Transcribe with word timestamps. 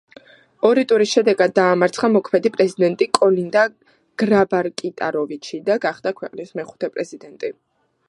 ორი 0.69 0.83
ტურის 0.91 1.11
შედეგად 1.17 1.53
დაამარცხა 1.59 2.09
მოქმედი 2.15 2.51
პრეზიდენტი 2.57 3.09
კოლინდა 3.19 3.67
გრაბარ-კიტაროვიჩი 4.25 5.63
და 5.71 5.81
გახდა 5.89 6.19
ქვეყნის 6.23 6.61
მეხუთე 6.61 6.95
პრეზიდენტი. 6.99 7.59